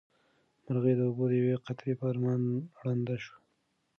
[0.65, 2.41] مرغۍ د اوبو د یوې قطرې په ارمان
[2.81, 3.37] ړنده شوه.